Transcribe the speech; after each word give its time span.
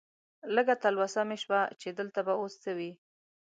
لږه 0.55 0.75
تلوسه 0.83 1.21
مې 1.27 1.37
شوه 1.43 1.59
چې 1.81 1.87
دلته 1.99 2.19
به 2.27 2.33
اوس 2.39 2.53
څه 2.63 2.71
وي. 2.77 2.91